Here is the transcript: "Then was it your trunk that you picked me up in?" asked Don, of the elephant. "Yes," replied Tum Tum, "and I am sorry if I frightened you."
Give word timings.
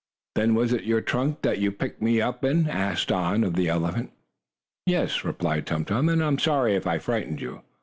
"Then 0.33 0.55
was 0.55 0.73
it 0.73 0.85
your 0.85 0.99
trunk 1.01 1.43
that 1.43 1.59
you 1.59 1.71
picked 1.71 2.01
me 2.01 2.19
up 2.21 2.43
in?" 2.43 2.67
asked 2.67 3.09
Don, 3.09 3.43
of 3.43 3.53
the 3.53 3.69
elephant. 3.69 4.09
"Yes," 4.87 5.23
replied 5.23 5.67
Tum 5.67 5.85
Tum, 5.85 6.09
"and 6.09 6.23
I 6.23 6.27
am 6.27 6.39
sorry 6.39 6.73
if 6.73 6.87
I 6.87 6.97
frightened 6.97 7.39
you." 7.39 7.61